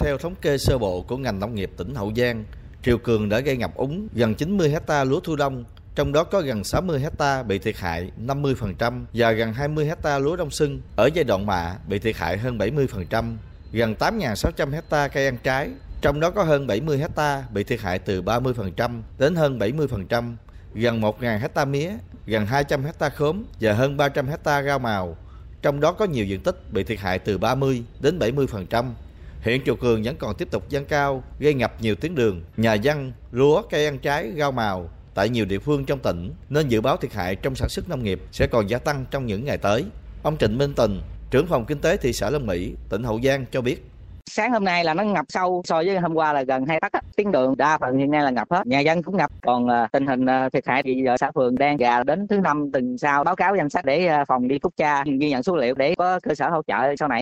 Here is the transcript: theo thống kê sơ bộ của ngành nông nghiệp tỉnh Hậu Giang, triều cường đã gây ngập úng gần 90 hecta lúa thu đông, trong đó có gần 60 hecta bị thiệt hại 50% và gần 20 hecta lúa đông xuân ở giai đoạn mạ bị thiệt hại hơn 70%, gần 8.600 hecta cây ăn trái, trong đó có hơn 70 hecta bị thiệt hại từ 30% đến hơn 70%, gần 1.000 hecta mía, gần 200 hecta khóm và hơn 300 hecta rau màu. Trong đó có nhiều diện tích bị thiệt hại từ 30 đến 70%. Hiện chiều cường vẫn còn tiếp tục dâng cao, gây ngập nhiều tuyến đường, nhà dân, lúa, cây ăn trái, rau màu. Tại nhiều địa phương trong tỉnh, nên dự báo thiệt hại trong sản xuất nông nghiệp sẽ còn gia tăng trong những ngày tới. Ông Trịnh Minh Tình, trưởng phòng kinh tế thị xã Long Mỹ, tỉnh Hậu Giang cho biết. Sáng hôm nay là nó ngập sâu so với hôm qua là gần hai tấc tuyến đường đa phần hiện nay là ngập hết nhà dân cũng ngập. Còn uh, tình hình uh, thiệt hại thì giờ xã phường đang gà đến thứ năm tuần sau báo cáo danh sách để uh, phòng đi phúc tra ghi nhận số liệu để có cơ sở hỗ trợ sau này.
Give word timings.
theo 0.00 0.18
thống 0.18 0.34
kê 0.34 0.58
sơ 0.58 0.78
bộ 0.78 1.02
của 1.02 1.16
ngành 1.16 1.40
nông 1.40 1.54
nghiệp 1.54 1.70
tỉnh 1.76 1.94
Hậu 1.94 2.12
Giang, 2.16 2.44
triều 2.82 2.98
cường 2.98 3.28
đã 3.28 3.40
gây 3.40 3.56
ngập 3.56 3.74
úng 3.74 4.08
gần 4.14 4.34
90 4.34 4.70
hecta 4.70 5.04
lúa 5.04 5.20
thu 5.20 5.36
đông, 5.36 5.64
trong 5.94 6.12
đó 6.12 6.24
có 6.24 6.40
gần 6.40 6.64
60 6.64 7.00
hecta 7.00 7.42
bị 7.42 7.58
thiệt 7.58 7.76
hại 7.76 8.10
50% 8.26 9.04
và 9.14 9.32
gần 9.32 9.52
20 9.52 9.86
hecta 9.86 10.18
lúa 10.18 10.36
đông 10.36 10.50
xuân 10.50 10.80
ở 10.96 11.10
giai 11.14 11.24
đoạn 11.24 11.46
mạ 11.46 11.76
bị 11.88 11.98
thiệt 11.98 12.16
hại 12.16 12.38
hơn 12.38 12.58
70%, 12.58 13.36
gần 13.72 13.94
8.600 13.98 14.70
hecta 14.70 15.08
cây 15.08 15.24
ăn 15.24 15.36
trái, 15.42 15.68
trong 16.00 16.20
đó 16.20 16.30
có 16.30 16.42
hơn 16.42 16.66
70 16.66 16.98
hecta 16.98 17.44
bị 17.52 17.64
thiệt 17.64 17.80
hại 17.80 17.98
từ 17.98 18.22
30% 18.22 19.00
đến 19.18 19.34
hơn 19.34 19.58
70%, 19.58 20.34
gần 20.74 21.00
1.000 21.00 21.38
hecta 21.38 21.64
mía, 21.64 21.90
gần 22.26 22.46
200 22.46 22.84
hecta 22.84 23.08
khóm 23.08 23.42
và 23.60 23.72
hơn 23.72 23.96
300 23.96 24.26
hecta 24.26 24.62
rau 24.62 24.78
màu. 24.78 25.16
Trong 25.62 25.80
đó 25.80 25.92
có 25.92 26.04
nhiều 26.04 26.24
diện 26.24 26.40
tích 26.40 26.72
bị 26.72 26.84
thiệt 26.84 26.98
hại 26.98 27.18
từ 27.18 27.38
30 27.38 27.82
đến 28.00 28.18
70%. 28.18 28.84
Hiện 29.42 29.62
chiều 29.64 29.76
cường 29.76 30.02
vẫn 30.02 30.16
còn 30.18 30.34
tiếp 30.34 30.48
tục 30.50 30.68
dâng 30.68 30.84
cao, 30.84 31.22
gây 31.38 31.54
ngập 31.54 31.72
nhiều 31.80 31.94
tuyến 31.94 32.14
đường, 32.14 32.42
nhà 32.56 32.74
dân, 32.74 33.12
lúa, 33.32 33.62
cây 33.70 33.84
ăn 33.84 33.98
trái, 33.98 34.32
rau 34.38 34.52
màu. 34.52 34.88
Tại 35.14 35.28
nhiều 35.28 35.44
địa 35.44 35.58
phương 35.58 35.84
trong 35.84 35.98
tỉnh, 35.98 36.32
nên 36.48 36.68
dự 36.68 36.80
báo 36.80 36.96
thiệt 36.96 37.12
hại 37.12 37.36
trong 37.36 37.54
sản 37.54 37.68
xuất 37.68 37.88
nông 37.88 38.02
nghiệp 38.02 38.20
sẽ 38.32 38.46
còn 38.46 38.70
gia 38.70 38.78
tăng 38.78 39.04
trong 39.10 39.26
những 39.26 39.44
ngày 39.44 39.58
tới. 39.58 39.84
Ông 40.22 40.36
Trịnh 40.36 40.58
Minh 40.58 40.72
Tình, 40.76 41.00
trưởng 41.30 41.46
phòng 41.46 41.64
kinh 41.64 41.78
tế 41.78 41.96
thị 41.96 42.12
xã 42.12 42.30
Long 42.30 42.46
Mỹ, 42.46 42.74
tỉnh 42.88 43.02
Hậu 43.02 43.20
Giang 43.24 43.44
cho 43.50 43.60
biết. 43.60 43.86
Sáng 44.32 44.52
hôm 44.52 44.64
nay 44.64 44.84
là 44.84 44.94
nó 44.94 45.02
ngập 45.02 45.24
sâu 45.28 45.62
so 45.64 45.76
với 45.76 45.98
hôm 45.98 46.14
qua 46.14 46.32
là 46.32 46.42
gần 46.42 46.66
hai 46.66 46.80
tấc 46.80 46.92
tuyến 47.16 47.32
đường 47.32 47.56
đa 47.56 47.78
phần 47.78 47.98
hiện 47.98 48.10
nay 48.10 48.22
là 48.22 48.30
ngập 48.30 48.50
hết 48.50 48.66
nhà 48.66 48.80
dân 48.80 49.02
cũng 49.02 49.16
ngập. 49.16 49.30
Còn 49.42 49.66
uh, 49.66 49.92
tình 49.92 50.06
hình 50.06 50.24
uh, 50.24 50.52
thiệt 50.52 50.66
hại 50.66 50.82
thì 50.82 51.02
giờ 51.04 51.16
xã 51.20 51.30
phường 51.34 51.58
đang 51.58 51.76
gà 51.76 52.04
đến 52.04 52.28
thứ 52.28 52.36
năm 52.36 52.70
tuần 52.72 52.98
sau 52.98 53.24
báo 53.24 53.36
cáo 53.36 53.56
danh 53.56 53.70
sách 53.70 53.84
để 53.84 54.10
uh, 54.20 54.28
phòng 54.28 54.48
đi 54.48 54.58
phúc 54.62 54.72
tra 54.76 55.04
ghi 55.20 55.30
nhận 55.30 55.42
số 55.42 55.56
liệu 55.56 55.74
để 55.74 55.94
có 55.94 56.20
cơ 56.20 56.34
sở 56.34 56.50
hỗ 56.50 56.62
trợ 56.66 56.96
sau 56.98 57.08
này. 57.08 57.18